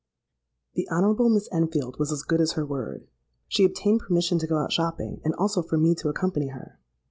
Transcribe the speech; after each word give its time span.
"The 0.73 0.89
Honourable 0.89 1.29
Miss 1.29 1.47
Enfield 1.51 1.99
was 1.99 2.11
as 2.11 2.23
good 2.23 2.41
as 2.41 2.53
her 2.53 2.65
word. 2.65 3.05
She 3.47 3.63
obtained 3.65 3.99
permission 3.99 4.39
to 4.39 4.47
go 4.47 4.57
out 4.57 4.71
shopping, 4.71 5.21
and 5.23 5.35
also 5.35 5.61
for 5.61 5.77
me 5.77 5.93
to 5.93 6.09
accompany 6.09 6.47
her. 6.47 6.79